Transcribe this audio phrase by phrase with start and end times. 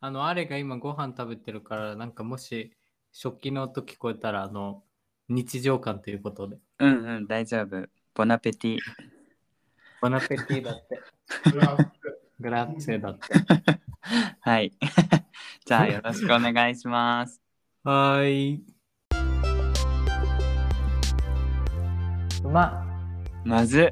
[0.00, 2.72] あの、あれが今ご飯食べてるから、なんかもし
[3.10, 4.84] 食器の音聞こえたら、あの、
[5.28, 6.56] 日常感ということで。
[6.78, 7.84] うんうん、大丈夫。
[8.14, 8.78] ボナペティ。
[10.00, 11.00] ボナペティだって。
[12.38, 13.22] グラッツェだって。
[14.40, 14.72] はい。
[15.66, 17.42] じゃあよろしくお願いします。
[17.82, 18.64] はーい。
[22.44, 22.86] うま、
[23.44, 23.90] まず、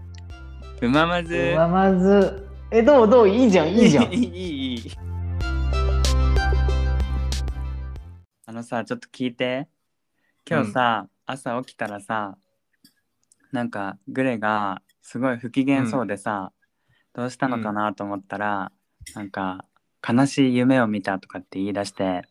[0.81, 1.35] うままず。
[1.35, 2.49] うままず。
[2.71, 3.29] え、どうどう？
[3.29, 4.05] いいじゃん、いいじゃん。
[4.15, 4.91] いいいい
[8.57, 9.69] のさちょっと聞いて。
[10.49, 12.39] 今日さ、朝起きたらさ
[13.53, 16.53] なんかグレがすごい不機嫌そうでさ、
[17.13, 18.73] どうしたのかなと思ったら、
[19.15, 19.67] なんか
[20.07, 22.23] 悲しい夢を見たとかって言い出して。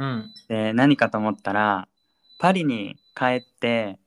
[0.00, 0.32] うん。
[0.48, 1.86] で何かと思ったら
[2.40, 4.00] パリに帰って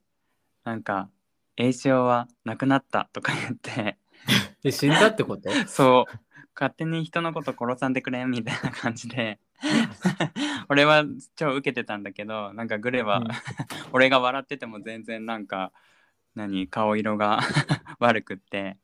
[0.65, 1.09] なんか
[1.55, 3.97] 栄翔は亡くなったとか言って。
[4.63, 5.49] で、死んだってこと？
[5.67, 6.19] そう。
[6.55, 9.39] 勝手に人のこと殺さんでくれみたいな感じで
[10.69, 11.03] 俺は
[11.35, 13.27] 超受けてたんだけどなんかグレは、うん。
[13.93, 15.71] 俺が笑ってても全然なんか
[16.35, 17.39] 何顔色が
[17.99, 18.77] 悪くって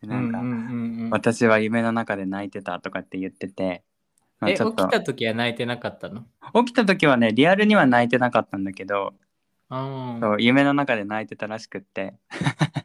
[0.00, 1.10] でなんか、うんうんうんうん。
[1.10, 3.82] 私は夢の中で泣いてたとかって言ってて、
[4.40, 4.86] まあ、え、起ちょっと。
[4.86, 6.26] きた時は泣いてなかったの？
[6.64, 9.14] 起きた時はねリアルには泣いてなかったんだけど、
[9.68, 12.14] あそう夢の中で泣いてたらしくって。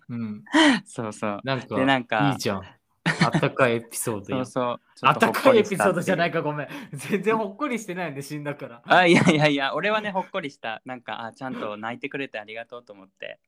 [0.09, 0.43] うん。
[0.85, 1.39] そうそう。
[1.43, 2.63] なんか、でなんかいいじゃん。
[3.23, 4.63] あったかいエピソードよそう。
[4.63, 6.67] そうちょあったかいエピソードじゃないかか、ごめん。
[6.93, 8.81] 全然ほっこりしてないんで、死んだから。
[8.85, 13.39] あいやいやいや俺はねほっこりしたなんかあちゃんと泣いてくれてありがとうと思って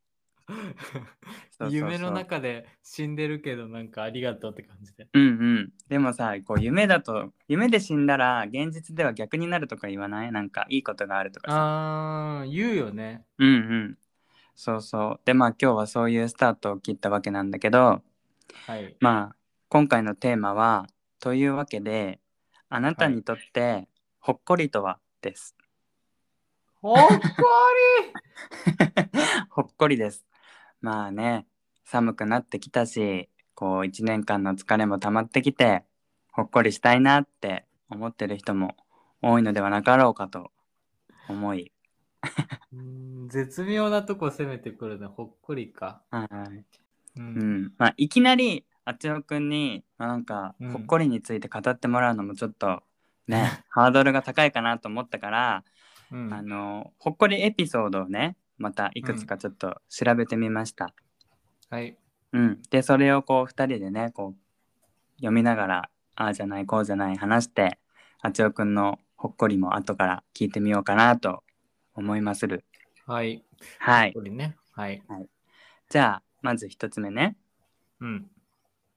[0.48, 0.66] そうそう
[1.60, 5.08] そう夢の中で死んでるけど、なんかありがとうって感じで。
[5.14, 5.28] うんう
[5.62, 10.32] んでもさこう夢だと夢で死んだら現実では逆になるとか言わない？
[10.32, 11.58] なんかいいことがあるとかさ
[12.42, 13.24] あー、言うよね。
[13.38, 13.52] うんう
[13.92, 13.98] ん
[14.56, 18.02] そうそうでまあ今日はそういうスタートを切ったわけなんだけど
[18.68, 18.96] はい。
[19.00, 19.36] まあ
[19.76, 20.88] 今回のテーマは
[21.20, 22.22] というわけで
[22.70, 23.90] あなたにとって
[24.22, 25.54] ほっこりとはです
[26.82, 27.00] ほっこ
[29.52, 30.26] ほっこりです。
[30.80, 31.46] まあね、
[31.84, 35.84] 寒くなってきたし、こう一年間の疲れも溜まってきて、
[36.32, 38.78] ほっこりしたいなって思ってる人も
[39.22, 40.54] 多いのではなかろうかと
[41.28, 41.74] 思い、
[43.28, 45.08] 絶妙なとこ攻めてくるね。
[45.08, 46.02] ほっこりか。
[46.12, 46.28] はい。
[46.30, 46.66] う。
[47.18, 47.74] うんん。
[47.78, 52.82] まあいきなりあっちのくんに、まあ、なんかうんほっこりについて語ってもらうのもちょっと
[53.28, 55.64] ね、 ハードルが高いかなと思ったから、
[56.12, 60.94] うんあの、ほっこりエピソードをね、またいくつかちょっと調べてみました。
[61.70, 61.98] はい。
[62.32, 67.80] うん、でそれをこう2人でねこう読みながらああじゃないこうじゃない話して
[68.22, 71.44] あちおくんのほっこりも後から聞いてみようかなと
[71.94, 72.66] 思いまする
[73.06, 73.44] はい。
[73.80, 74.58] はいほっこりね。
[74.74, 75.02] はい。
[75.90, 77.38] じゃあまず1つ目ね、
[78.02, 78.30] うん。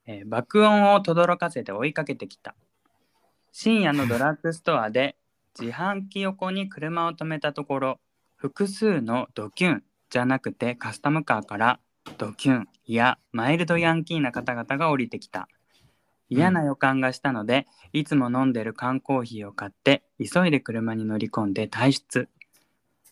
[0.08, 2.56] えー爆音を轟かせて追いかけてきた。
[3.52, 5.16] 深夜のドラッグストアで
[5.58, 8.00] 自販機横に車を止めたところ
[8.36, 11.78] 複数のドキュンじゃなくてカスタムカーから
[12.16, 15.46] ドキュンやマイルドヤンキーな方々が降りてきた。
[16.30, 22.28] 嫌な予感がしたので、いつも飲んでる缶コーヒーを買って急いで車に乗り込んで退出。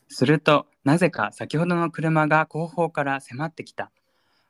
[0.09, 3.91] するとなぜか先ほどの車が後方から迫ってきた。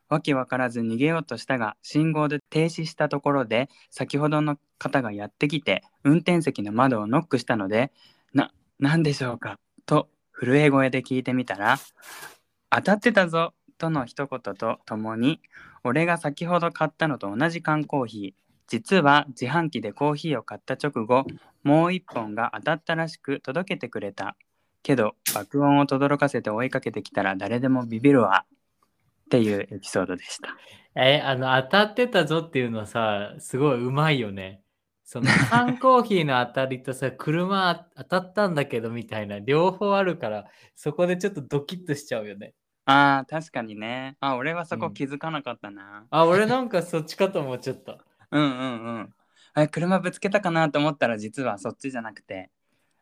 [0.09, 7.93] わけわからず逃げようとしたが信号で停止したところで先ほどの方がやってきて運転席の窓をノックしたので
[8.35, 11.77] 「な何でしょうか?」と震え声で聞いてみたら
[12.71, 15.41] 「当たってたぞ」との一言とともに
[15.85, 21.25] 俺が先ほど買ったのと同じ缶コーヒー実は自販機でコーヒーを買った直後
[21.63, 24.37] もう一本が当たったらしく届けてくれた
[24.83, 28.45] けど爆音を轟かせて追いかけてきたら誰でもビビるわ
[29.27, 30.57] っていうエピソードでした。
[30.95, 34.63] え、あの、当たってたぞっていうのさ、すごいうまいよね。
[35.05, 42.55] その 缶コーヒーの当たりとさ、車当たったんだけどみたいな、両方あるから、そこでちょっとドキッとしちゃうよね。
[42.87, 44.17] あー確かにね。
[44.21, 46.07] あ俺はそこうん気づかなかったな。
[46.09, 47.99] あ、俺なんかそっちかと思っちゃった。
[48.31, 49.15] うんうんうん。
[49.55, 52.51] あ車ぶつけたかなと思ったら実はそっちじゃなくて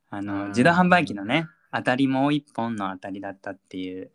[0.08, 4.10] あのうん自動販売機のね当たりもう一本の当たりだったっていう。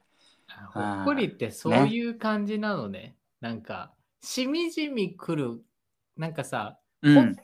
[0.73, 3.15] ほっこりってそういう感じなのね。
[3.41, 5.61] なんか、しみじみくる、
[6.17, 7.35] なんかさ、ほっうん、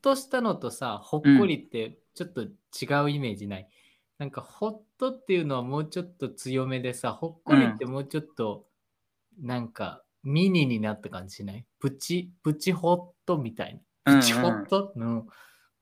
[0.00, 3.68] としたのとさ、ほっこりってちょっと違うイメージない？
[4.18, 8.66] なんか、ほっとっていうのはもうちょっと強めでさ、ほっこりってもうちょっと、
[9.40, 11.66] なんか、ミニになった感じしない？
[11.80, 14.18] プチ、プチホットみたいな。
[14.20, 15.26] プチホット、うん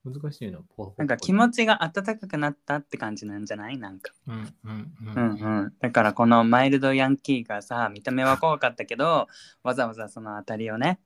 [0.05, 0.61] 難しいの。
[0.77, 3.77] ほなんか気持ちが温かくなったって感じなんじゃない？
[3.79, 4.13] なんか。
[4.27, 5.73] うんうんううんうん。
[5.79, 9.29] だからこのマイルドヤンキーがさ見た目は怖かったけど
[9.63, 11.01] わざわざその当たりをね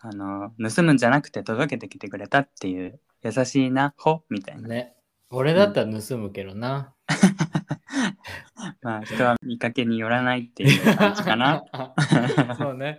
[0.00, 4.66] あの盗むんじゃなくて届けてきてくれたっていう優しいな、ほ、みたいな。
[4.66, 4.94] ね。
[5.30, 6.92] 俺だったら盗むけどな。
[8.82, 11.62] まあ、人は見かけによらないっていう感じかな。
[12.58, 12.98] そうね。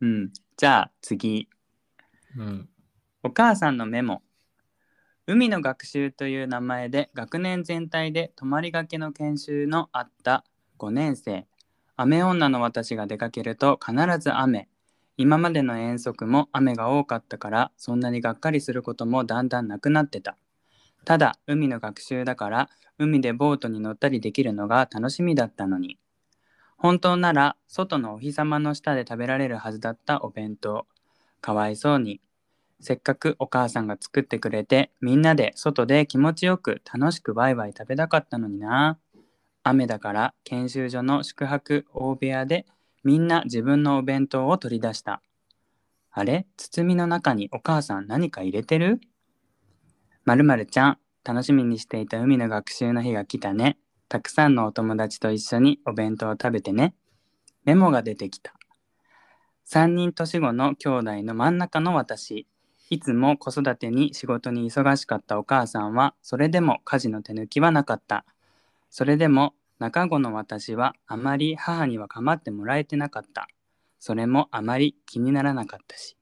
[0.00, 0.32] うん。
[0.56, 1.48] じゃあ次。
[2.36, 2.68] うん。
[3.22, 4.22] お母さんのメモ。
[5.24, 10.44] 海の学習という名前で学年全体で泊まりがけの研修のあった
[10.78, 11.46] 5年生。
[11.96, 14.68] 雨女の私が出かけると必ず雨。
[15.16, 20.36] 今までの遠足も雨が多かったからそんなにがっかりすることもだんだんなくなってた。
[21.04, 26.00] ただ海の学習だから海でボートに乗ったりできるのが楽しみだったのに。
[26.76, 30.88] 本当なら外のお日様の下で食べられるはずだったお弁当。
[31.40, 32.20] かわいそうに。
[32.82, 38.98] せっかくお母さんが作ってくれてみんなで外で気持ちよく楽しくワイワイ食べたかったのにな。
[39.62, 42.66] 雨だから研修所の宿泊大部屋で
[43.04, 45.22] みんな自分のお弁当を取り出した。
[46.10, 46.46] あれ？
[46.56, 49.00] 包みの中にお母さん何か入れてる？
[50.24, 53.78] まるまるちゃん、楽しみにしていた海の学習の日が来たね。
[54.08, 56.94] たくさんのお友達と一緒にお弁当を食べてね。
[57.64, 58.52] メモが出てきた。
[59.70, 62.46] 3人年子の兄弟の真ん中の私。
[62.92, 68.26] いつも子育てに仕事に忙しかったお母さんは、それでも家事の手抜きはなかった。
[68.90, 73.48] それでも中子の私はあまり母には構ってもらえてなかった。
[73.98, 76.18] それもあまり気にならなかったし。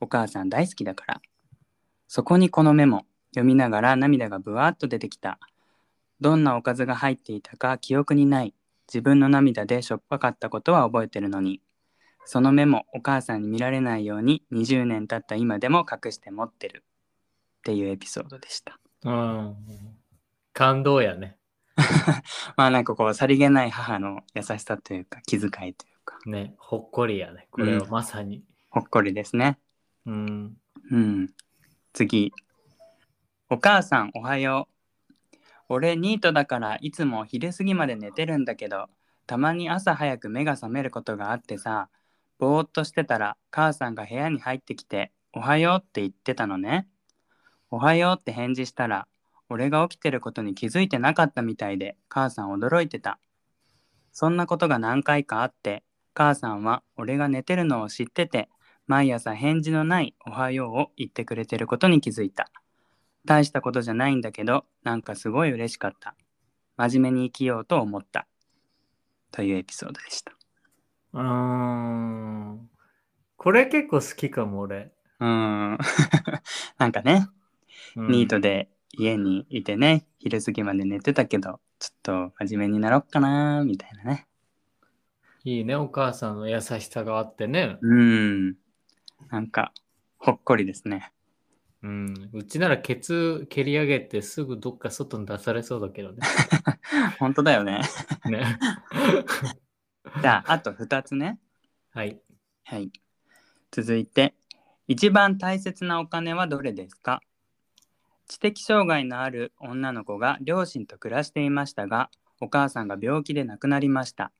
[0.00, 1.22] お母さん大好きだから。
[2.08, 3.06] そこにこのメモ。
[3.30, 5.38] 読みながら涙がぶわっと出てきた。
[6.20, 8.54] どんなおかずが入っていたか記憶にない。
[8.88, 11.60] 自分の涙でしょっぱかったことは覚えてるのに。
[12.30, 16.84] そのメモお母さんに見られないように20年経った今でも隠して持ってる。
[16.84, 18.78] っていうエピソードでした。
[19.04, 19.56] うん。
[20.52, 21.38] 感動やね。
[22.54, 26.54] まあなんかこうさりげない母の優しさというか気遣いというかね。
[26.58, 27.48] ほっこりやね。
[27.50, 28.44] これはまさに。
[28.68, 29.58] ほっこりですね。
[30.04, 30.56] うん。
[30.90, 31.30] うん。
[31.94, 32.34] 次。
[33.48, 34.68] お母さんおはよ
[35.32, 35.36] う。
[35.70, 38.90] 俺ニートだからいつも昼過ぎまで寝てるんだけど、
[39.26, 41.88] たまに朝早く目が覚めることがあってさ、
[42.38, 46.88] ぼーっとしてたら母さんが部屋に入ってきて、おはようって言ってたのね。
[47.70, 49.06] おはようって返事したら、
[49.50, 53.18] 俺が起きてることに気づいてなかったみたいで、母さん驚いてた。
[54.12, 58.48] そんなことが何回かあって、母さんは俺が寝てるのを知ってて、
[58.86, 62.50] 毎朝返事のないおはようを言ってくれてることに気づいた。
[63.24, 66.14] 大したことじゃないんだけど、なんかすごい嬉しかった。
[66.76, 68.26] 真面目に生きようと思った。
[69.30, 70.37] というエピソードでした。
[71.18, 72.70] うーん。
[73.36, 74.92] これ結構好きかも、俺。
[75.20, 75.78] うーん。
[76.78, 77.28] なんかね、
[77.96, 84.26] うんニートで家にいてね、昼過ぎまで寝てたけど、ちょっと真面目になろっかなみたいなね。
[85.44, 87.78] いいね、お母さんの優しさがあってね。
[87.80, 88.56] うーん。
[89.30, 89.72] なんか、
[90.18, 91.12] ほっこりですね。
[91.82, 92.30] うん。
[92.32, 96.18] うちならケツ蹴り上げてすぐどっか外に出されそうだけどね。
[97.18, 97.82] 本当だよね。
[98.26, 98.58] ね。
[100.22, 101.38] じゃあ、あと2つね。
[101.90, 102.20] はい。
[102.64, 102.90] はい。
[103.70, 104.34] 続いて、
[104.86, 107.20] 一番大切なお金はどれですか？
[108.26, 112.10] 知的障害のある女の子が両親と暮らしていましたが、
[112.40, 114.32] お母さんが病気で亡くなりました。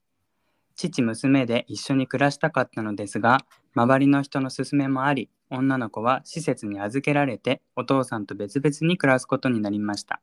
[0.77, 3.45] 父、娘で一緒に暮らしたかったのですが、
[3.75, 10.21] 周りの人の勧めもあり、女の子は施設に預けられて、お父さんと別々に暮らすことになりました。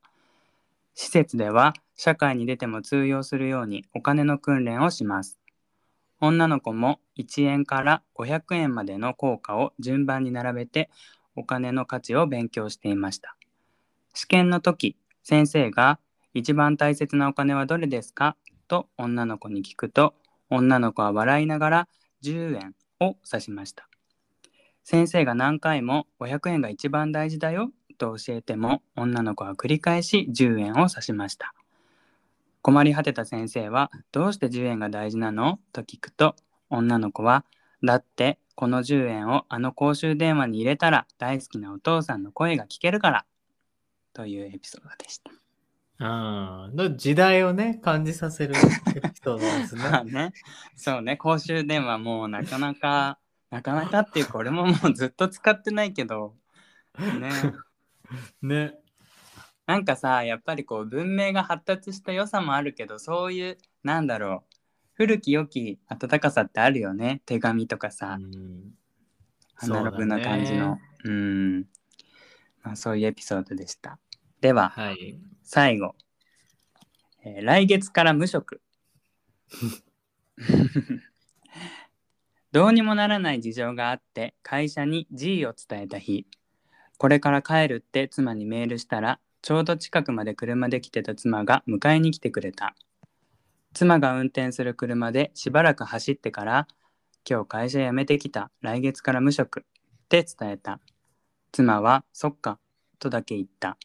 [0.96, 5.40] 施設では、社会に出ても通用するようにお金の訓練をします。
[6.22, 10.90] 女の子も1円から500円までの硬貨を順番に並べて
[11.36, 13.36] お金の価値を勉強していました。
[14.14, 16.00] 試験の時、先生が
[16.34, 18.38] 一番大切なお金はどれですか？
[18.68, 20.16] と女の子に聞くと、
[20.50, 21.88] 女の子は笑いながら
[22.22, 23.90] 10円を指しました。
[24.84, 31.54] 先生が何回も500円が一番大事だよと教えても女の子は繰り返し10円を指しました。
[32.62, 36.36] 困り果てた先生は「どうして10円が大事なの?」と聞くと
[36.70, 37.46] 女の子は
[37.84, 43.26] 「だってこの10円をあの公衆電話に入れたら大好きなお父さんの声が聞けるから」
[44.14, 45.32] というエピソードでした。
[45.98, 48.66] ああ、の時代をね、感じさせるエピ
[49.24, 50.12] ソードです まあね。
[50.12, 50.34] ね
[50.76, 53.18] そうね公衆電話もうなかなか
[53.50, 56.36] なかなかっていうか俺ももうずっと使ってないけど
[57.00, 57.30] ね
[58.42, 58.74] ね。
[59.66, 64.56] なんかさやっぱりこう文明が発達した良さもあるけどそういうなんだろう
[64.96, 67.22] 古き良き温かさってあるよね。
[67.26, 68.74] 手紙とかさ、うん。
[69.58, 70.80] アナログな感じの。
[71.04, 71.68] う,、ん、
[72.64, 74.00] まあ、そういうエピソードでした。
[74.40, 75.20] でははい。
[75.44, 75.96] 最後、
[77.26, 78.62] えー来月から無職。
[82.52, 86.26] どうにもならない事情があって会社に G を伝えた日
[86.98, 92.76] これから帰るって妻にメールしたら、ちょうど近くまで車で来てた妻が迎えに来てくれた。
[93.74, 96.68] 妻が運転する車でしばらく走ってから、
[97.30, 99.64] 今日会社辞めてきた、来月から無職っ
[100.10, 100.80] て伝えた。
[101.52, 102.60] 妻は、そっか、
[103.00, 103.78] とだけ言った。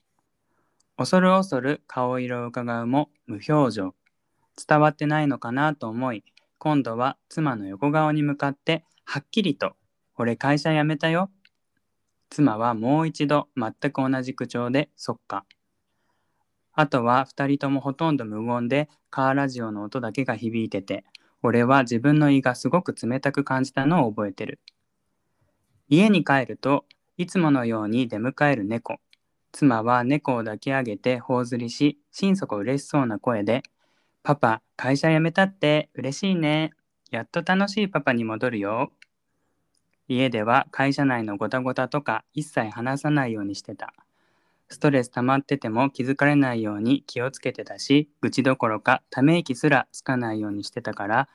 [0.97, 3.95] 恐る恐る顔色を伺うも無表情。
[4.69, 6.23] 伝わってないのかなと思い、
[6.59, 9.76] 今度は妻の横顔に向かってはっきりと
[10.17, 11.31] 「俺会社辞めたよ」
[12.31, 15.45] 妻はもう一度全く同じ口調で「そっか」
[16.73, 21.05] あとは2人ともほとんど無言でカーラジオの音だけが響いてて
[21.43, 24.61] 俺は自分の胃がすごく冷たく感じたのを覚えてる。
[25.89, 26.85] 家に帰ると
[27.17, 29.01] いつものように出迎える猫。
[29.53, 33.65] 妻は猫を抱き上げて頬ずりし心底嬉しそうな声で
[34.23, 36.71] 「パパ会社辞めたって嬉しいね。
[37.11, 38.93] やっと楽しいパパに戻るよ」
[40.12, 43.95] 家では会社内のごたごたとか一切話さないようにしてた。
[44.69, 51.29] ストレス溜まってても気づかれないように気をつけてたし愚痴どころかため息すらつかないようにしてたから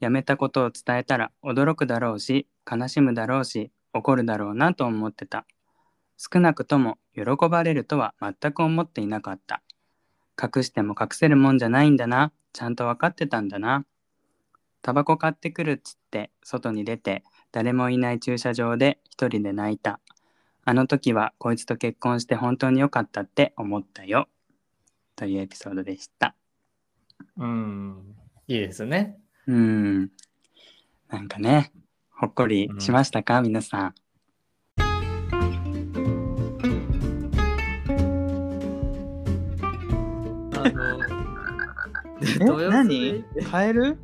[0.00, 5.44] 辞めたことを伝えたら驚くだろうし悲しむだろうし怒るだろうなと思ってた。
[6.16, 9.62] 少なくとも喜ばれるとは全く思っていなかった。
[10.42, 12.32] 隠しても隠せるもんじゃないんだな。
[12.54, 13.84] ちゃんと分かってたんだな。
[14.80, 17.22] タバコ買ってくるっつって外に出て
[17.52, 20.00] 誰もいない駐車場で一人で泣いた。
[20.64, 24.28] あの時はこいつと結婚して本当に良かったって思ったよ。
[25.16, 26.34] というエピソードでした。
[27.36, 28.16] うん。
[28.48, 29.18] いいですね。
[29.46, 30.10] うん。
[31.08, 31.72] なんかね
[32.10, 33.94] ほっこりしましたか、皆さん。
[40.54, 40.70] あ
[42.40, 42.68] の、え？
[42.70, 43.24] 何？
[43.50, 43.98] 変える？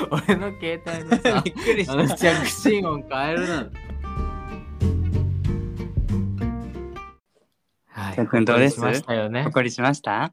[0.10, 3.70] 俺の携帯のさ びっ、くりあの着信音変えるな。
[7.88, 8.16] はい。
[8.16, 8.80] 哲君どうです？
[8.80, 9.52] ほっこりしましたよねほっ。
[9.52, 10.32] こりしました？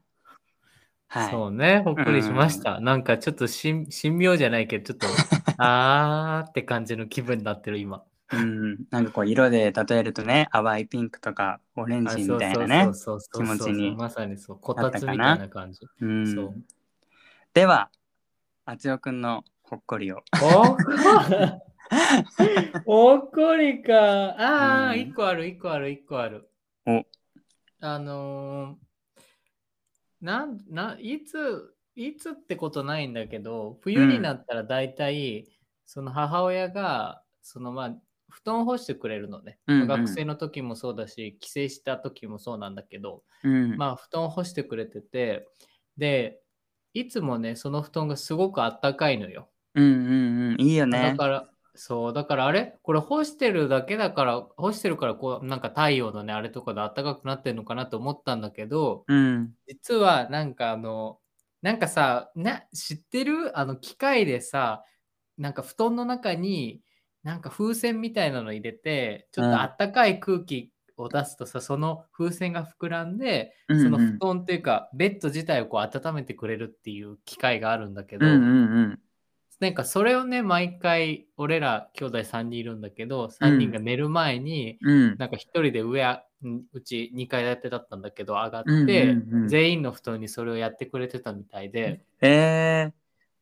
[1.10, 2.80] はいそうね、ほっこりしました。
[2.80, 5.06] なんかちょっとし神妙じゃないけど、ちょっと、
[5.56, 8.02] あーって感じの気分になってる今。
[8.30, 15.80] うん、なんかこう色で例えるとね淡いピンクとかオレンあジみたいなねそうそうそうそう気持ちにまさにそう、こたつみたいな感じ。
[16.02, 16.54] うんそう
[17.54, 17.88] では
[18.66, 20.64] あつよくんのほっこりをお
[22.86, 23.94] ほっこりか。
[23.94, 26.50] ああ、うん一個ある、一個ある、一個ある。
[26.86, 27.04] お
[27.80, 28.88] あのー
[30.20, 35.46] なん、な、いつ、いつってことないんだけど、冬になったら大体、
[35.86, 37.94] その母親が、そのまあ、
[38.30, 39.58] 布団を干してくれるのね。
[39.66, 45.46] うんうん学生の時もそうだし、帰省した時もそうなんだけど、うんまあ、布団を干してくれてて、
[45.96, 46.40] で、
[46.94, 49.50] いつもね、その布団がすごくあったかいのよ。
[49.78, 50.60] うんうんうん。
[50.60, 51.02] いいよね。
[51.02, 52.76] だから、そう、だからあれ？
[52.82, 59.52] これ干してるだけだから、干してるから、こう、なんか太陽のね、あれとかで暖かくなってるのかなと思ったんだけど、うん。
[59.68, 61.18] 実はなんかあの、
[61.62, 63.56] なんかさ、な知ってる？
[63.58, 64.82] あの機械でさ、
[65.36, 66.80] なんか布団の中に
[67.22, 73.84] なんか風船みたいなの入れて、ちょっとあったかい空気を出すとさ、その風船が膨らんで、うんうん。
[73.84, 78.36] その布団っていうか、ベッド自体をこう温めてくれるっていう機械があるんだけど、うんう
[78.88, 79.00] ん
[79.60, 84.90] なんかそれをね、毎回、俺ら兄弟3人いるんだけど、3人が寝る前に、うん。
[84.90, 86.22] うんなんか1人で上
[86.72, 89.16] うち2階建てだったんだけど、上がって、
[89.48, 92.92] 全員の布団にそれをやってくれてたみたいで、え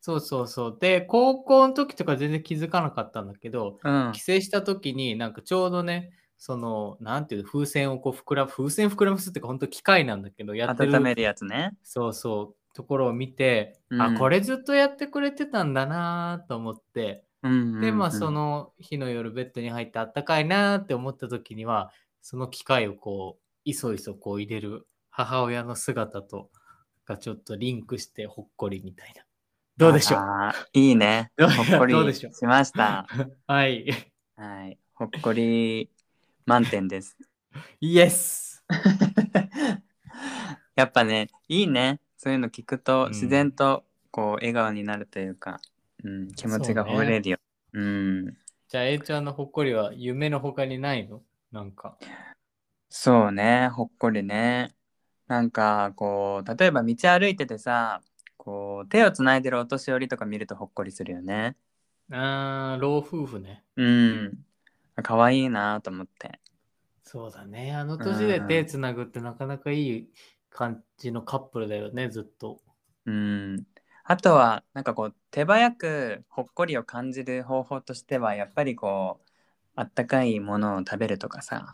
[0.01, 0.77] そうそうそう。
[0.79, 4.11] で、高校の時とか全然気づかなかったんだけど、ー、うん。
[4.13, 11.71] 帰省した時になんかちょうどね、その、なんていうの、風船をこう膨らむ、風船膨らますっていうか、本当機械なんだけど、やってる温めるやつね。
[11.83, 14.01] そうそう、ところを見て、うん。
[14.01, 17.81] あ、これずっとやってくれてたんだなと思って、うんうんうん。
[17.81, 21.91] で、まあ、その日の夜ベッドに入ってあったかいなって思った時には、
[22.21, 26.51] その機械をこう、いそいそこう入れる母親の姿と、
[27.05, 29.23] がちょっとリンクしてほっこりみたいな。
[29.77, 30.19] どうでしょう？
[30.73, 31.31] いいね。
[31.39, 33.07] ほっこりしました。
[33.47, 33.85] はい。
[34.35, 34.77] はい。
[34.93, 35.89] ほっこり
[36.45, 37.17] 満点です。
[37.79, 38.63] イエス
[40.75, 43.09] やっぱねいいねそういうの聞くとうん。
[43.11, 45.61] 自然とこう笑顔になるというか、
[46.03, 47.37] うん、気持ちがほぐれるよ。
[47.73, 48.37] う,、ん。
[48.67, 51.21] じゃあ、A ちゃんのほっこりは夢の他にないの？
[51.51, 51.97] なんか。
[52.89, 54.73] そうねほっこりね。
[55.27, 58.01] なんかこう例えば道歩いててさ
[58.37, 61.55] こう手をつないでるお年寄りとか見るとほっこりするよね。
[62.11, 63.63] あー、老夫婦ね。
[63.75, 64.39] うん。
[65.03, 66.39] 可愛いなと思って。
[67.03, 67.75] そうだね。
[67.75, 70.09] あの年で手つなぐってなかなかいい
[70.57, 72.59] 感じのカップルだよね、ずっと。
[73.05, 73.67] うん
[74.03, 79.29] あとはなんかこう手早くほっこりを感じる方法としてはやっぱりこう
[79.75, 81.73] あったかいものを食べるとかさ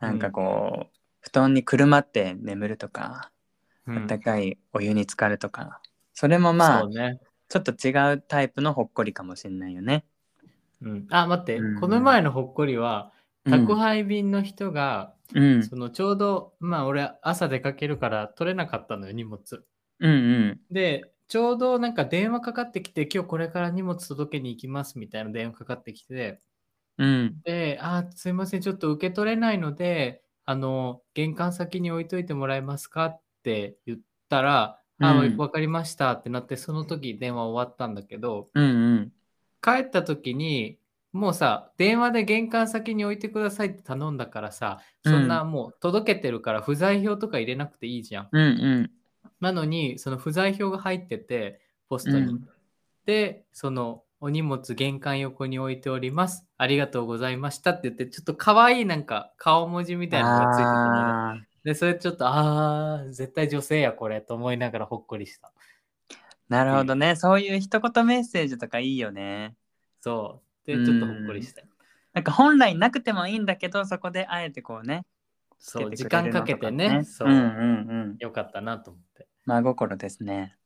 [0.00, 3.30] なんかこう、布団にくるまって眠るとか、
[3.86, 5.80] うんあったかいお湯に浸かるとか、
[6.14, 7.20] それもまあ、ね。
[7.48, 10.04] ちょっと違うタイプのほっこりかもしれないよね。
[10.80, 13.12] うん、あ、待って、うんこの前のほっこりは、
[13.44, 19.64] うん宅配便の人が、うん、そのちょうど、まあ俺朝出かけるから取れなかったのよ、荷物。
[20.00, 20.60] うんうん。
[20.70, 26.40] で、ちょうどなんか電話かかってきて、今日これから荷物届けに行きますみたいな電話かかってきて、
[26.98, 27.40] うん。
[27.44, 35.36] で、あ、すいません、ちょっと受け取れないので、あの、玄関先に置いといてもらえますかって言ったら、あ、うん。
[35.36, 39.12] わかりましたってなって、その時電話終わったんだけど、うんうん。
[39.62, 40.79] 帰った時に、
[41.12, 48.28] もうさ、電話で玄関先に置いてくださいって頼んだからさ、そんなもう届けてるから不在票とか入れなくていいじゃん。
[48.30, 48.46] うんう
[48.82, 48.90] ん
[49.40, 52.32] なのに、その不在票が入ってて、ポストに。
[52.32, 52.48] うん
[53.06, 56.46] で、そのお荷物玄関横に置いております。
[56.58, 65.50] ありがとうございましたって言って、ちょっと可愛いなんか顔文字みたいなのがついてたので、それちょっと、あー、絶対女性やこれと思いながらほっこりした。
[66.48, 67.16] なるほどね。
[67.16, 69.56] そういう一言メッセージとかいいよね。
[70.00, 70.49] そう。
[70.66, 71.66] で、ちょっとほっこりしたよ。
[72.12, 75.04] なんか本来なくてもいいんだけど、そこであえてこうね。
[75.58, 77.04] そう、時間かけてとかね。
[77.04, 77.44] そう、うんうんう
[78.14, 78.16] ん。
[78.18, 79.28] よかったなと思って。
[79.44, 80.56] 真心ですね。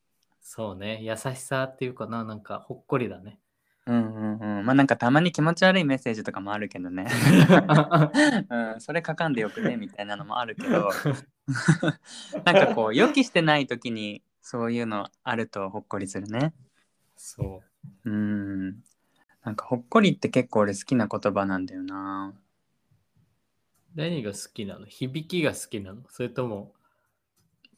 [0.40, 3.38] そうね、優しさっていうかな、なんかほっこりだね。
[3.86, 4.66] うんうんうん。
[4.66, 7.06] まあなんかたまに気持ち悪いメッセージとかもあるけどね。
[8.50, 10.90] うん、それ書かんでよくねみたいなのもあるけど
[12.44, 16.54] なんかこう予期してない時にそういうのあるとほっこりするね。
[17.16, 17.62] そ
[18.04, 18.10] う。
[18.10, 18.76] うん。
[19.44, 22.34] なんかほっこりって結構俺好きな言葉なんだよな。
[23.94, 24.86] 何が好きなの？
[24.86, 26.02] 響きが好きなの？
[26.08, 26.72] それとも、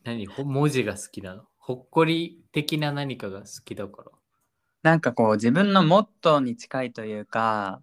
[0.04, 0.26] 何？
[0.26, 1.42] ほ文字が好きなの？
[1.58, 4.04] ほっこり的な何かが好きだか
[4.84, 7.82] なんかこう自分のモットーに近いというか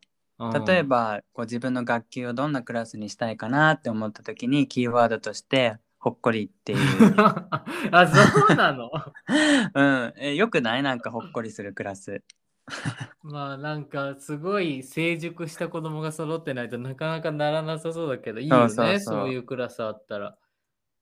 [0.68, 6.80] 例え、ばこう自分の学級をどんなクラスにしたいかなって思った時にキーワードとしてほっこりっていう、
[7.20, 7.66] あ、
[8.08, 8.90] そうなの？
[9.76, 10.84] うん、えよくない？
[10.84, 12.24] なんかほっこりするクラス。
[13.23, 20.38] まあなんかすごい成熟した子供が揃ってないとなかなかならなさそうだけどいいよねそういうクラスあったら。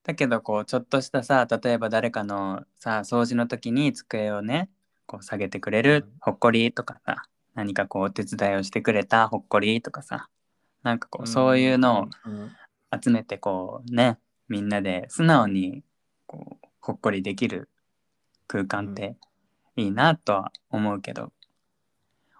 [0.03, 4.69] だけどこうちょっとしたさ例えば誰かのさ掃除の時に机をね
[5.05, 10.27] こう下げてくれるほっこりとかさ何かこうお手伝いをしてくれたほっこりとかさ
[10.81, 12.51] なんかこうそういうのをうん。
[12.93, 14.19] 集めてこうね
[14.49, 15.83] みんなで素直に
[16.27, 17.69] こうほっこりできる
[18.47, 19.15] 空間って
[19.77, 21.31] いいなとは思うけど、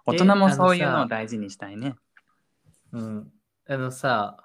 [0.04, 1.94] 大人もそういうのを大事にしたいね。
[2.92, 3.32] うん。
[3.68, 4.36] あのさ、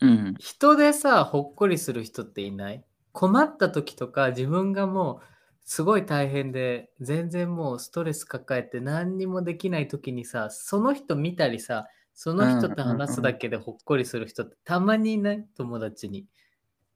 [0.00, 2.84] うん人でさ、ほっこりする人っていない？
[3.12, 5.26] 困った時とか自分がもう
[5.64, 15.44] すごい大変で全然もうストレス抱えて何にもできない時にさ、その人見たりさ、その人と話すだけでほっこりする人ってたまにいない？
[15.56, 16.26] 友達に。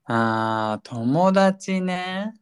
[0.04, 2.32] あー友達ね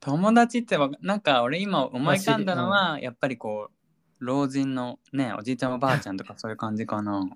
[0.00, 3.75] 友達ってわなんか俺今思い浮かんだのは、やっぱりこう
[4.18, 7.28] 老人のねおじいちゃんおばあちゃんとかそういう感じかな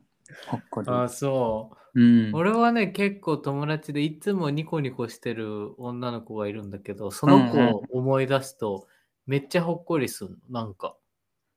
[0.47, 1.77] ほっこりあ、そう。
[1.93, 8.87] うん俺はね、結構友達でいつもニコニコしてる女の子がいるんだけど、その子を思い出すと
[9.27, 10.63] めっちゃほっこりするの。
[10.63, 10.97] なんか。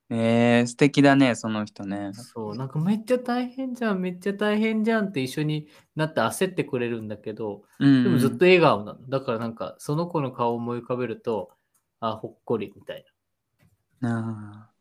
[0.10, 9.00] えー、素敵だねその人ねそう、なんかめっちゃ大変じゃん、めっちゃ大変じゃんって一緒になって焦ってくれるんだけど、うんでもずっと笑顔なの。
[9.10, 11.52] だからなんかその子の顔を思い浮かべると、
[12.00, 13.06] あ、ほっこりみたい
[14.02, 14.73] なあ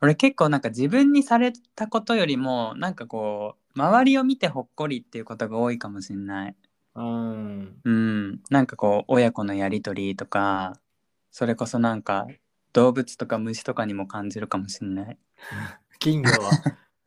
[0.00, 6.56] 俺結構なんか自分にされたことよりもなんかこう周りを見てほっこりっていうことが多いかもしれない。
[6.94, 7.02] な。
[7.02, 7.76] うん。
[7.84, 10.74] うん、なんかこう親子のやり取りとか
[11.30, 12.26] それこそなんか
[12.72, 15.18] 動物とか虫とかにも感じるかもしれない。
[15.98, 16.50] 金魚は？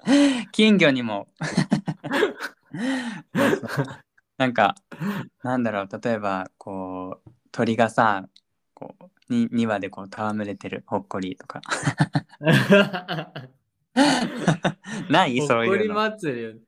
[0.51, 1.27] 金魚にも
[4.37, 4.75] なんか
[5.41, 8.27] なんだろう例えばこう鳥がさ
[8.73, 11.61] こうに2羽でこう戯れてるほっこりとか
[15.09, 15.39] ない？
[15.39, 15.95] ほっこりそういうの。
[15.95, 16.59] 祭りよね。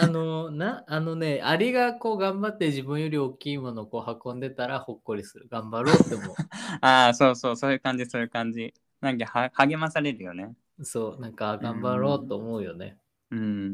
[0.00, 5.48] あの、な、あのね、アリがこう頑張って自分より大きいものをこう運んでたらほっこりする。
[5.50, 6.34] 頑張ろうって思
[6.80, 8.74] ああそうそうそういう感じそういう感じ。
[9.00, 10.54] なんかは励まされるよね。
[10.78, 10.84] う。
[10.84, 12.96] そう、なんか頑張ろうと思うよね。
[13.32, 13.72] うん。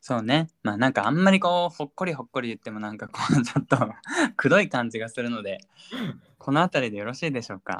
[0.00, 0.48] そうね。
[0.62, 3.76] まあなんかあんまりこうほっこりほっこり言ってもなんかこう ちょっと
[4.36, 5.58] くどい感じがするので
[6.38, 7.78] この辺りでよろしいでしょうか？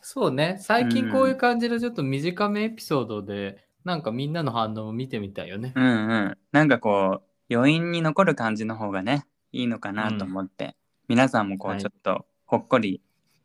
[0.00, 5.72] そうね、最近こういう感じのちょっと短めエピソードで、なんかみんなの反応を見てみたいよね。
[5.74, 6.38] うんうん。
[6.52, 10.76] なんかこう余韻に残る感じの方がねいいのかなと思って、
[11.08, 13.02] 皆さんもこはいうちょっとほっこり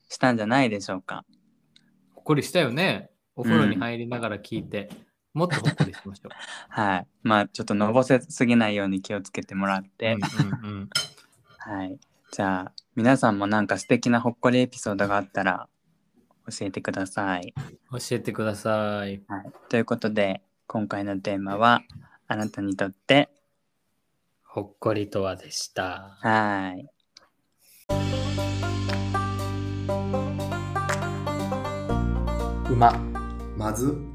[0.08, 1.26] したんじゃないでしょうか？
[2.14, 3.10] ほっこりしたよね。
[3.36, 4.90] お風呂に入りながら聞いて。
[5.34, 6.32] もっとほっこりしましょう。
[6.70, 7.08] はい。
[7.24, 10.90] まあちょっとのぼせすぎないように気をつけてもらって、うんうんうん
[11.58, 12.00] はい。
[12.32, 15.68] じゃあ皆さんもなんか素敵なほっこりエピソードがあったら
[16.50, 17.54] 教えてください。
[17.92, 19.24] 教えてください。
[19.28, 21.82] はい、ということで今回のテーマは
[22.28, 23.30] あなたにとって
[24.44, 26.18] ほっこりとはでした。
[26.22, 26.88] はい。
[32.70, 32.94] 馬。
[33.58, 34.13] まず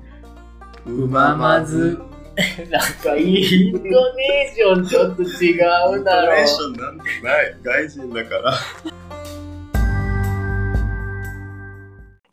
[0.88, 1.98] 馬まず。
[2.70, 8.54] なんかイントネーションちょっと違うだろイントネーションなんてない外人だから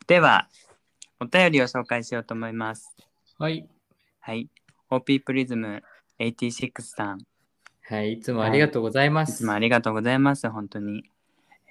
[0.06, 0.48] では
[1.18, 2.94] お便りを紹介しようと思います。
[3.38, 3.68] はい。
[4.20, 4.48] はい。
[4.90, 5.82] OP プリズム
[6.20, 7.18] 86さん。
[7.88, 9.38] はい、いつもありがとうございまいす。
[9.38, 10.48] つもありがとうございます。
[10.48, 11.02] 本当に。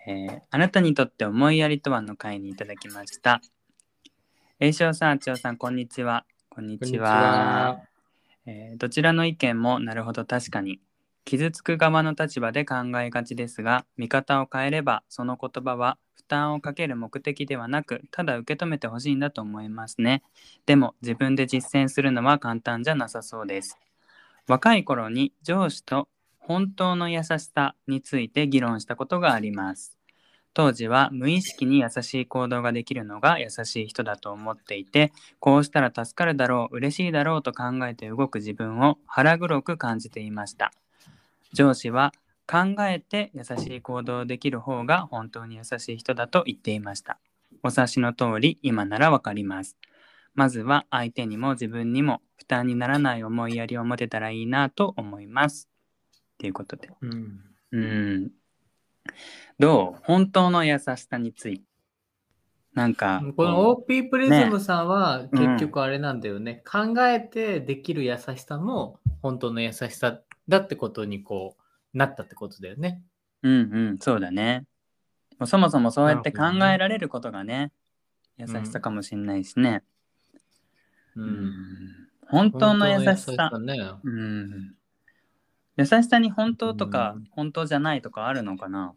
[0.07, 3.41] えーあなたにとって思いやりとはの会にいただきました。
[4.59, 6.25] 栄翔さん、あちおさん、こんにちは。
[6.55, 6.97] こんにち。
[6.97, 7.81] は。
[8.45, 10.79] えーどちらの意見もなるほど確かに
[11.25, 20.23] 傷つく側の立場で考えがちですが見方を変えればその言葉は負担をかける目的ではなくただ受け止めてほしいんだと思いますね
[20.65, 23.77] でも自分で実践するのは簡単じゃなさそうです
[24.47, 26.07] 若い頃に上司と
[26.39, 29.94] 本当の優しさについて議論したことがあります
[30.55, 40.71] 当時は無意識に優しい行動ができるのが優しい人だと思っていてこうしたら助かるだろう、嬉しいだろうと考えて動く自分を腹黒く感じていました。
[41.53, 42.13] 上司は
[42.47, 47.19] 考えて優しい行動できる方が本当に優しい人だと言っていました。
[47.61, 49.75] お察しの通り、今ならわかります。
[50.35, 55.67] まずは相手にも自分にも負担にならない思いやりを持てたらいいなと思います。
[56.37, 56.91] ということで。
[57.01, 57.39] うん。
[57.71, 58.31] うん。
[59.59, 60.01] どう？
[60.03, 61.65] 本当の優しさについて。
[62.73, 63.23] なんか。
[63.37, 66.61] この OP プリズムさんはうん結局あれなんだよね。
[66.69, 71.55] 考えてできる優しさも本当の優しさだってことにこ
[71.93, 73.01] うなったってことだよね。
[73.43, 74.65] うんうん、そうだね。
[75.39, 77.71] もうそもそもそうやって考えられることがね、
[78.37, 79.81] 優しさかもしれないしね。
[81.15, 81.53] ううんん。
[82.27, 83.51] 本当の優し本さ。
[83.55, 83.79] しね。
[84.03, 84.74] うん。
[85.77, 88.93] 優しさに本当とか、うん本当じゃないとかあるのかな？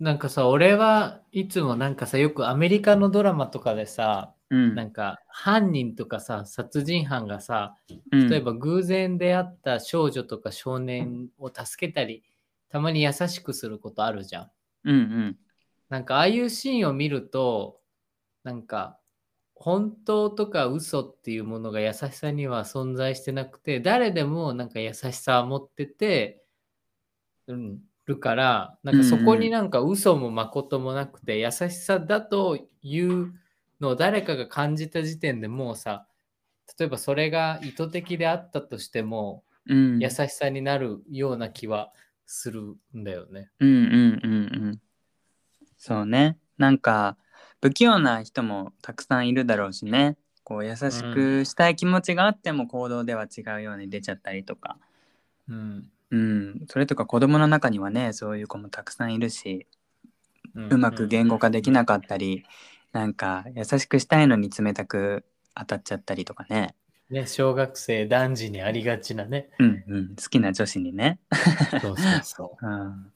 [0.00, 4.74] なんかさ、俺はいつもなんかさ、よくアメリカのドラマとかでさ、うん。
[4.74, 7.76] なんか犯人とかさ、殺人犯がさ、
[8.12, 12.22] うん例えば偶然出会った少女とか少年を助けたり、
[12.70, 14.50] たまに優しくすることあるじゃん。
[14.84, 15.38] うんうん。
[15.88, 17.80] なんかああいうシーンを見ると、
[18.44, 18.98] なんか
[19.60, 26.44] 本当とか嘘っていうものが優しさには存在してなくて、誰でもなんか優しさを持ってて、
[27.48, 33.34] うん、るから、なんかそこになんか嘘も誠もなくて、優しさだという
[33.80, 36.06] のを誰かが感じた時点でもうさ、
[36.78, 39.98] 例えばそれが意図的であったとしても、うん。
[39.98, 41.92] 優しさになるような気は
[42.24, 43.50] するんだよね。
[43.60, 44.80] うんうんうんうん。
[45.76, 46.38] そうね。
[46.56, 47.18] なんか、
[47.60, 50.16] 不器用な人もたくさんいるだろうしね。
[50.44, 54.78] こう優しくしたい気持ちがあっても行動では違うように出ちゃったりとか。
[55.48, 55.90] うん。
[56.10, 56.64] うん。
[56.68, 59.66] それとか子供の中にはね、そういう子もたくさんいるし、
[60.54, 62.44] うんうまく言語化できなかったり、
[62.92, 66.74] なんか優しくしたいのに冷たく当たっちゃったりとかね。
[67.10, 69.50] ね、小学生男児にありがちなね。
[69.58, 70.16] うんうん。
[70.16, 71.18] 好きな女子にね。
[71.80, 73.12] そうそうそう ん。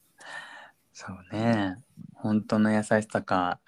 [0.92, 1.76] そうね。
[2.14, 3.61] 本当の優しさか。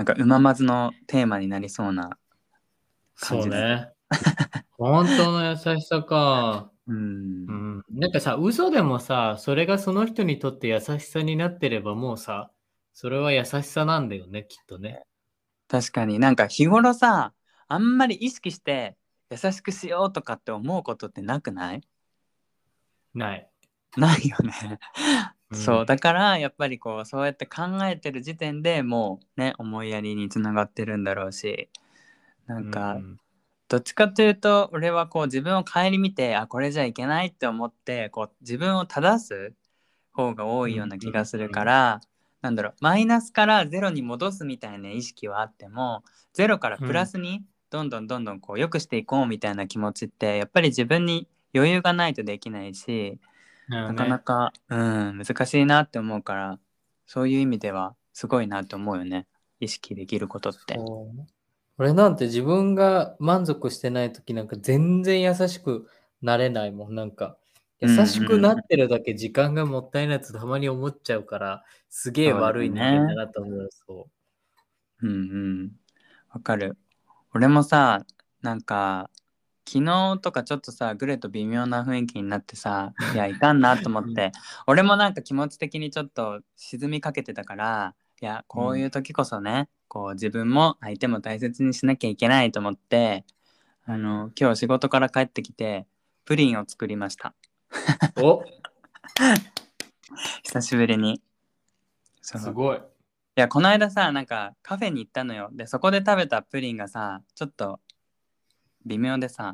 [0.00, 2.18] なんか、うままずのテーマになりそうな。
[3.16, 3.20] う。
[3.20, 3.92] 感じだそうね。
[4.78, 6.72] 本当の優しさか。
[6.86, 6.96] うん。
[7.46, 7.84] うん。
[7.90, 12.50] なんかさ、嘘でもさ、それがその人にとって優しさになってればもうさ、
[12.94, 15.04] それは優しさなんだよね、きっとね。
[15.68, 17.34] 確かになんか日頃さ、
[17.68, 18.96] あんまり意識して
[19.30, 21.82] 優しくしようとかって思うことってなくない？
[23.14, 23.50] ない。
[23.96, 24.78] ないよね。
[25.50, 25.58] うん。
[25.58, 31.68] そうだからやっぱりこうそうやって考えてる時点でもうね思いやりにつながってるんだろうし
[32.46, 33.20] なんか、うん。
[33.68, 39.52] どっちかというと俺はこう自分を顧みてあこれじゃいけないって思ってこう自分を正す
[40.12, 42.00] 方が多いような気がするから、
[42.42, 53.18] なんだろうマイナスからゼロに戻すみたいな意識はあってもゼロからプラスにどんどんどんどんこう良くしていこうみたいな気持ちってやっぱり自分に余裕がないとできないし、
[53.70, 56.58] なかなか、うん、難しいなって思うから
[57.06, 59.26] そういう意味ではすごいなって思うよね
[59.60, 60.74] 意識できることって。
[60.74, 61.26] そう
[61.78, 65.86] 俺なんて自分が満足してない時なんか全然優しく
[66.20, 66.94] なれないもん。
[66.94, 67.38] なんか
[67.80, 73.68] 優しくなってるだけ時間がもったいないとたまに思っちゃうから、すげえ悪い人間だなと思う。
[73.86, 74.08] そ
[75.00, 75.72] うんうん。
[76.28, 76.76] わかる。
[77.32, 78.04] 俺もさ
[78.42, 79.08] なんか
[79.72, 84.32] 昨日とかちょっとさグレと微妙な雰囲気になってさ いやいかんなと思って。
[84.66, 93.24] 俺もなんか気持ち的にちょっと沈みかけてたからいやこういう時こそね、こう自分も相手も大切にしなきゃいけないと思って
[93.84, 95.86] あの今日仕事から帰ってきて
[96.24, 97.32] プリンを作りました。
[98.20, 98.42] お。
[100.42, 101.22] 久しぶりに。
[102.22, 102.76] すごい。
[102.76, 102.80] い
[103.36, 105.48] やこの間さなんかカフェに行ったのよ。
[105.52, 107.78] でそこで食べたプリンがさちょっと
[108.86, 109.52] 微妙でさ。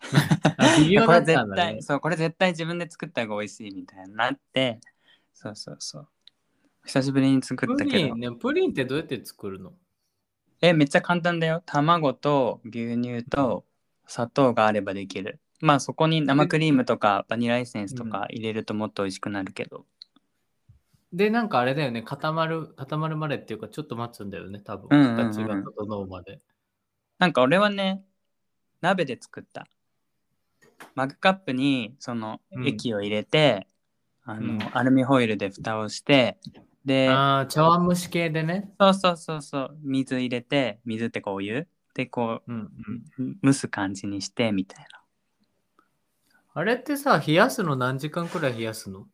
[0.58, 1.82] あ微妙だったんだ絶対、ね。
[1.82, 4.80] そうこれ絶対自分で作った方が美味しいみたいになって
[5.32, 6.08] そうそうそう。
[6.84, 7.90] 久しぶりに作ったけど。
[7.90, 9.72] プリンね、プリンってどうやって作るの？
[10.60, 11.62] えめっちゃ簡単だよ。
[11.64, 13.64] 卵と牛乳と
[14.06, 15.40] 砂糖があればできる。
[15.60, 19.86] まあそこに生クリームとかバニラエッセンスとか入れるともっと美味しくなるけど、
[21.12, 24.88] で、なんかあれだよね、固まる、固まるまでっていうか、ちょっと待つんだよね、多分。
[24.90, 25.32] うんうんうん。
[25.32, 26.40] 形が整うまで。
[27.18, 28.02] なんか俺はね
[28.82, 29.66] 鍋で作った。
[30.94, 32.66] マグカップにそのうん。
[32.66, 33.66] 液を入れて、
[34.24, 34.76] あのうん。
[34.76, 36.38] アルミホイルで蓋をして
[36.84, 38.70] でああ、茶碗蒸し系でね。
[38.78, 39.78] そうそうそうそう。
[39.82, 42.70] 水入れて水ってこうお湯でこうん
[43.18, 43.30] うん。
[43.30, 45.02] う蒸す感じにしてみたいな。
[46.54, 49.06] あれってさ、冷やすの何時間くらい冷やすの？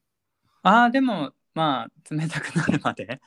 [0.62, 3.20] あーでもまあ冷たくなるまで。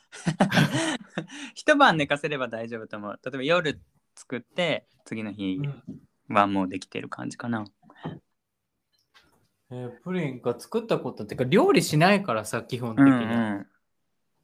[1.54, 3.20] 一晩寝かせれば大丈夫と思う。
[3.24, 3.80] 例えば夜
[4.14, 5.60] 作って次の日
[6.40, 7.64] はもうできてる感じかな、
[9.70, 13.10] えープリンが作ったことってか、料理しないからさ、基本的うに。
[13.10, 13.71] んうん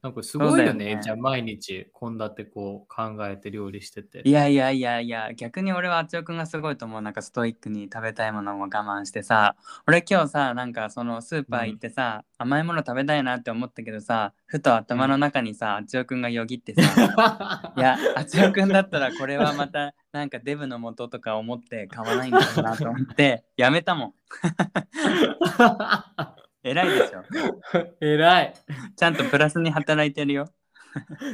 [0.01, 0.95] なんかすごいよね。
[0.95, 1.01] ね。
[1.03, 4.21] じゃあ毎日、献立こう考えて料理してて。
[4.23, 7.01] いやいやいやいや逆に俺はあつよくんがすごいと思う。
[7.01, 9.55] なんかストイックに食べたいものも我慢してさ
[9.87, 24.13] 俺今日さなんかそのスーパー行ってさ、甘いもの食べたいなって思ったけどさふと頭の中にさあつよくんがよぎってさいやあつよくんだったらこれはまたなんかデブの元とか思って買わないんだろうなと思ってやめたもん
[26.69, 27.23] 偉いでしょ。
[28.01, 28.53] 偉い。
[28.95, 30.51] ちゃんとプラスに働いてるよ。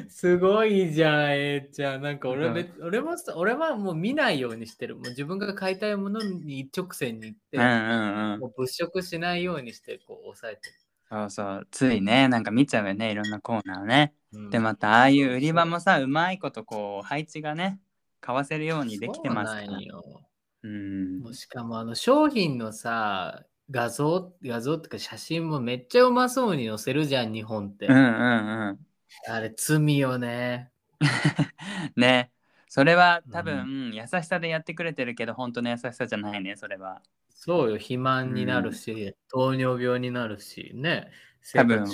[0.10, 2.02] すごいじゃん、えー、ちゃん。
[2.02, 2.84] なんか俺,、うん。
[2.84, 4.96] 俺もさ俺はもう見ないようにしてる。
[4.96, 8.40] もう自分が買いたいものに一直線に行って、うんうんうん。
[8.40, 10.62] もう物色しないようにしてこう抑えて
[11.10, 14.14] そうそうついねなんか見ちゃうよねいろんなコーナーをね。
[14.34, 14.40] る。
[14.40, 14.50] うん。
[14.50, 17.80] でまたああいう売り場もさうまいことこう配置がね
[18.20, 19.66] 買わせるようにできてますから。
[19.66, 20.26] そうなんよ。
[20.64, 21.20] うん。
[21.20, 27.88] もうしかもあの商品のさ、画像、画像っていうか写真もめっちゃうまそうに載せるじゃん、日本って。
[27.88, 28.80] うんうんうん。
[29.28, 30.72] あれ、罪よね。
[31.96, 32.32] ね。
[32.68, 37.02] それは多分、優しさでやってくれてるけど本当の優しさじゃないねそれは。
[37.30, 41.10] そうよ、肥満になるし、糖尿病になるし、ね。
[41.54, 41.86] 多分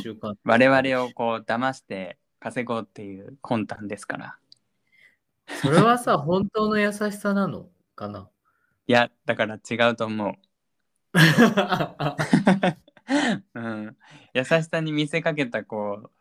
[0.43, 4.37] 我々をこう騙して稼ごうっていう魂胆ですから。
[5.61, 8.29] それはさ、本当の優しさなのかな？
[8.87, 10.33] いやだから違うと思う
[13.55, 13.97] うん、
[14.33, 16.11] 優しさに見せかけたこ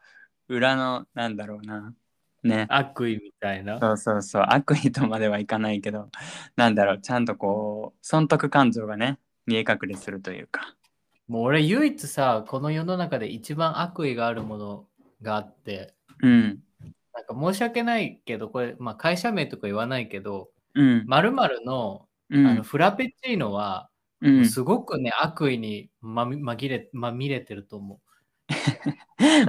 [0.48, 1.94] う裏のなんだろうな。
[2.42, 2.66] ね。
[2.70, 3.78] 悪意みたいな。
[3.78, 4.44] そうそうそう。
[4.48, 6.10] 悪意とまではいかないけど
[6.56, 7.00] なんだろう。
[7.00, 10.74] ちゃんとこう損得感情がね見え隠れするというか。
[11.28, 14.88] もう俺唯一さ、この世の中で一番悪意があるもの
[15.22, 16.60] があって、うん。
[17.12, 21.04] なんか申し訳ないけど、これ、まあ会社名とか言わないけど、うん。
[21.06, 22.46] 〇〇のうん。
[22.48, 23.89] あのフラペチーノは、
[24.20, 24.48] うん。
[24.48, 28.10] すごくね、悪意にまみ紛れまみれてると思う。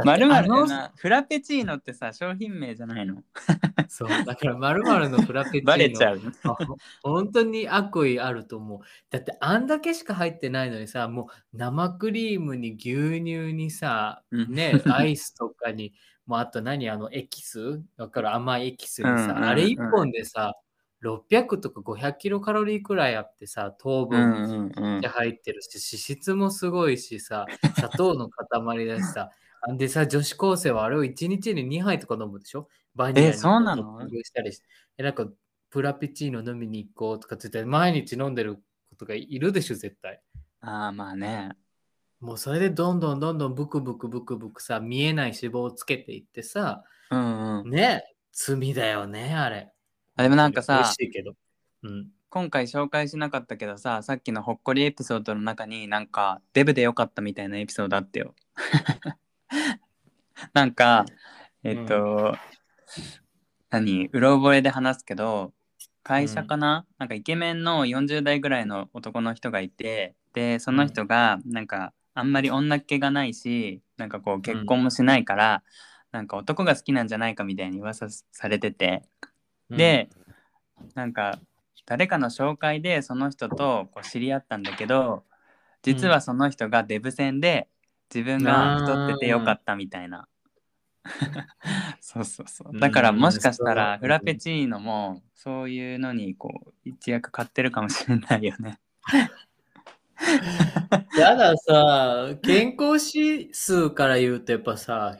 [0.05, 3.23] まるまるなフラペチーノってさ商品名じゃないの。
[3.89, 5.65] そう、だから〇〇のフラペチーノ。
[5.65, 6.21] バレちゃう
[7.01, 8.79] 本当に悪意あると思う。
[9.10, 14.53] だってあんだけしか入ってないのにさ、もう生クリームに牛乳にさ、うん。
[14.53, 15.93] ね、 アイスとかに、
[16.25, 17.81] もうあと何あのエキス？
[17.97, 19.43] だから甘いエキスにさ、うんうんうん。
[19.45, 20.53] あれ一本でさ、
[21.02, 24.98] 600とか500キロカロリーくらいあってさ、糖う分んうんうん。
[25.00, 29.32] って入ってるし、脂質もすごいしさ、砂糖の塊だしさ、
[29.78, 32.68] でさ、女子高生はあれを1日に2杯とか飲むでしょ？
[32.96, 34.00] バニラにえそうなの？
[34.98, 35.28] え、なんか、
[35.70, 38.56] プラペチーノ飲みに行こうとかって言って、毎日飲んでる
[38.90, 40.22] ことがいるでしょ、絶対。
[40.62, 41.52] ああまあね。
[42.20, 47.70] もうそれでどんどんどんどんブクブクブクブクさ、見えない脂肪をつけていってさ、うんうん。
[47.72, 49.74] ね、罪だよね、あれ。
[50.15, 51.34] あでもなんか美さ味しいけど。
[51.84, 52.08] うん。
[52.30, 58.36] 今回紹介しなかったけどささっきのほっこりエピソードの中になんかデブでよかったみたいなエピソードあったよ。
[60.54, 61.06] なんか
[61.63, 62.38] えっと、
[63.69, 64.10] 何？
[64.13, 65.52] うろ覚えで話すけど
[66.04, 75.63] 会社かな、なんかイケメンの40代ぐらいの男の人がいてでその人がなんかあんまり女っ気がないしなんかこう結婚もしないから、
[76.13, 79.04] なんか男が好きなんじゃないかみたいに噂されてて
[79.77, 80.10] で、
[80.95, 81.39] なんか
[81.86, 85.23] 誰かの紹介でその人とこう知り合ったんだけど
[85.81, 87.67] 実はその人がデブ戦で
[88.13, 90.27] 自分が太っててよかったみたいな。
[91.99, 98.79] そうそうそうだからもしかしたらうんフラペチーノもそういうのにこう一役買ってるかもしれないよね。
[101.17, 105.17] やださ、健康指数から言うとやっぱさ、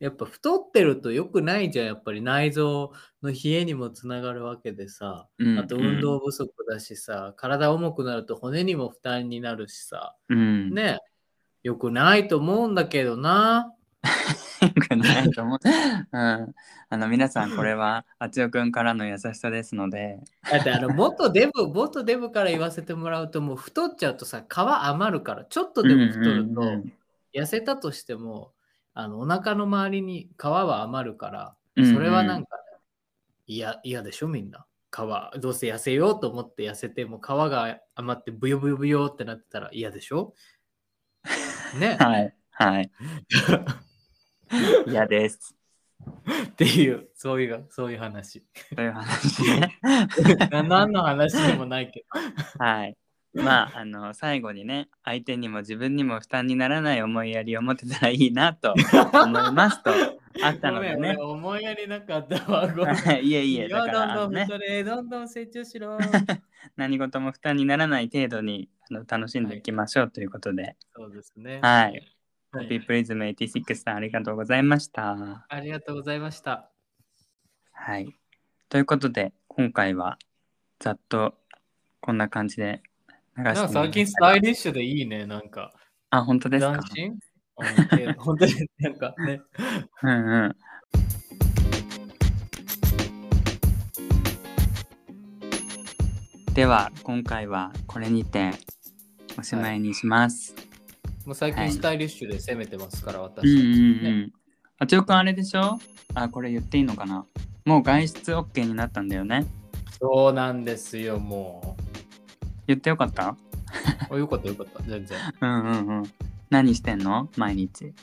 [0.00, 1.86] やっぱ太ってると良くないじゃん。
[1.86, 2.92] やっぱり内臓
[3.22, 5.28] の冷えにもつながるわけでさ。
[5.38, 10.16] うんあと運動不足だしさ、体重くなると骨にも負担になるしさ。
[10.28, 10.98] うん、ね
[11.62, 13.74] 良くないと思うんだけどな。
[14.62, 15.58] よくないと思う。
[15.64, 16.54] うん、
[16.88, 26.92] あの皆さんこれはあつよくんからの優しさですので、だってあの元デブ、元デブから言わせてもらうともう太っちゃうとさ、皮余るから、ちょっとでも太ると、うんうん
[27.32, 28.52] 痩せたとしても、
[28.92, 32.69] あのお腹の周りに皮は余るから、うんうんそれはなんか、嫌、
[33.82, 34.66] 嫌でしょみんな。
[34.92, 40.34] 皮、どうせ痩せようと思って痩せても皮が余ってブヨブヨブヨってなってたら嫌でしょ？
[41.78, 42.90] ね はいはい
[44.86, 45.54] 嫌です。
[46.48, 48.42] っていう、そういう、そういう話。
[48.74, 49.78] という話ね。
[50.50, 52.04] な 何の話でもないけ
[52.58, 52.64] ど。
[52.64, 52.96] はい。
[53.32, 59.92] まあ、あの、最後にね、相手にも自分にも負担にならない思いやりを持てたらいいなと思いますと、
[60.42, 61.22] あったのでね俺。
[61.22, 62.68] 思いやりなかったわ。
[62.68, 62.94] ごめん。
[63.26, 65.98] いえいえ、どんどん、太れ、どんどん成長しろ。
[66.76, 71.60] 何事も負担にならない程度にあの楽しんでいきましょうということで、そうですね。
[71.62, 71.90] はい。
[71.92, 72.16] はい
[72.52, 75.46] ハッピープリズム86さんありがとうございました。
[75.48, 76.68] ありがとうございました。
[77.70, 78.12] はい。
[78.68, 80.18] ということで、今回は
[80.80, 81.38] ざっと
[82.00, 82.82] こんな感じで
[83.36, 85.72] 流してなんか最近スタイリッシュでいいね、なんか。
[86.10, 86.80] あ、本当ですか？
[86.92, 87.18] 斬新？
[88.18, 89.40] 本当になんかね。
[90.02, 90.56] うんうん。
[96.54, 98.50] では今回はこれにて
[99.38, 100.54] おしまいにします。
[101.24, 103.48] もう最はい近スタイリッシュで攻めてますから、私たち。
[103.48, 104.32] うんうんうねん。
[104.78, 105.78] あちおくんあれでしょ？
[106.14, 107.24] あこれ言っていいのかな？
[107.64, 109.46] もう外出 OK になったんだよね。
[110.00, 111.76] そうなんですよ、も
[112.66, 113.36] 言ってよかった？
[114.16, 115.18] よかったよかった、全然。
[115.40, 116.12] うんうんうん。
[116.50, 117.30] 何してんの？
[117.36, 117.94] 毎日。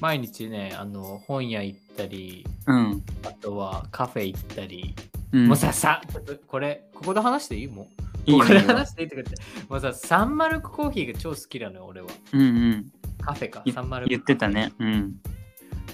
[0.00, 3.04] 毎日ね、あの、本屋行ったり、うん。
[3.24, 4.94] あとはカフェ行ったり、
[5.32, 6.00] うん、もうさ、さ、
[6.46, 7.66] これ、ここで話していい？
[7.66, 7.86] もう。
[8.30, 9.36] いいよここで話していいって言って。
[9.68, 12.08] もうさ、サンマルクコーヒーが超好きなのよ、俺は。
[12.32, 12.92] うんうん。
[13.20, 14.10] カフェか、言サンマルク。
[14.10, 14.72] 言ってたね。
[14.78, 15.20] うん。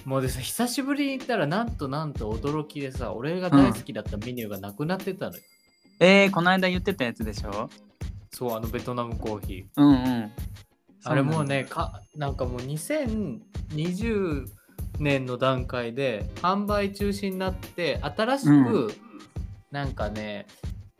[0.05, 5.43] もうでさ、久しぶりに行ったら、なんとなんと驚きでさ、俺が大好きだったメニューがなくなってたのよ。
[5.99, 7.71] えー、この間言ってたやつでしょ？
[8.31, 9.81] そう、あのベトナムコーヒー。
[9.81, 10.33] うんうん。
[11.05, 14.47] あれもうね、かなんかもう2020
[14.99, 18.95] 年の段階で販売中止になって、新しく、
[19.71, 20.47] なんかね、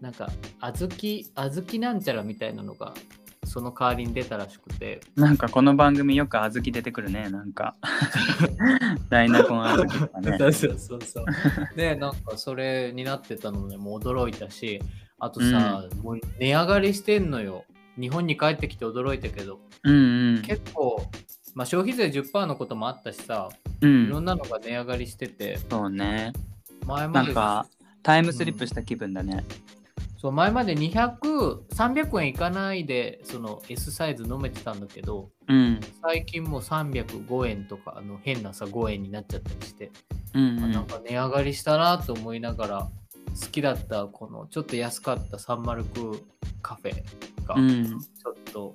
[0.01, 0.29] なんか、
[0.61, 2.93] 小豆、小豆なんちゃらみたいなのが、
[3.45, 7.77] その代わりに出たらしくて、なんかこの番組よく小豆出てくるね、なんか。
[9.11, 10.37] ダイナコン小豆とかね。
[10.39, 11.25] そうそうそうそう。
[11.77, 14.81] で、なんかそれになってたのね、もう驚いたし、
[15.19, 17.65] あとさ、もう値上がりしてんのよ。
[17.99, 20.43] 日本に帰ってきて驚いたけど、うんうん。
[20.43, 21.05] 結構、
[21.55, 23.49] まあ、消費税10%のこともあったしさ、
[23.81, 24.23] ういろん。
[24.23, 26.33] んなのが値上がりしてて、そうね。
[26.87, 27.67] 前までなんか
[28.03, 29.45] タイムスリップした気分だね。
[30.19, 31.19] そう前まで200、
[31.75, 35.81] 300円いかないでその S サイズ飲めてたんだけど、うん。
[36.03, 39.91] 最近もう305円とかあの変なさ5円になっちゃったりして、
[40.35, 42.89] うんうんあなんか値上がりしたなと思いながら
[43.41, 46.25] 好きだったこのちょっと安かったサンマルク
[46.63, 47.03] カフェ
[47.45, 48.01] がうん。
[48.01, 48.75] ちょっと、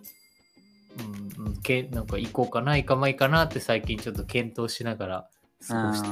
[1.38, 5.28] うんうん、けなんか行こうかな行かないかなって最近ちょっと検討しながら
[5.68, 6.10] 過ごして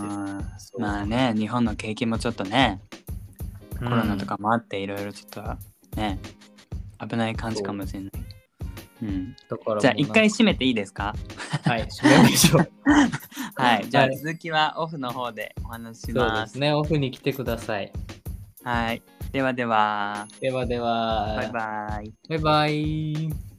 [0.77, 2.81] まあね、日本の景気もちょっとね、
[3.79, 5.41] コロナとかもあっていろいろちょっと
[5.95, 6.19] ね、
[6.99, 8.11] 危ない感じかもしれない。
[9.01, 11.15] うん、だからじゃあ一回閉めていいですか？
[11.63, 12.71] はい、締めましょう。
[13.55, 13.89] はい。
[13.89, 16.41] じゃあはい続きはオフの方でお話ししそうま。
[16.41, 17.91] ですすね、オフに来てください。
[18.67, 19.01] はい。
[19.31, 22.13] ではでは、ではでは、バイバイ。
[22.27, 23.56] バイバイ。